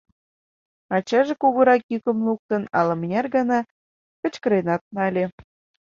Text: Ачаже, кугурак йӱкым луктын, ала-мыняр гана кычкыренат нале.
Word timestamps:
Ачаже, 0.95 1.33
кугурак 1.41 1.81
йӱкым 1.91 2.17
луктын, 2.27 2.63
ала-мыняр 2.77 3.25
гана 3.35 3.59
кычкыренат 4.21 4.81
нале. 4.95 5.25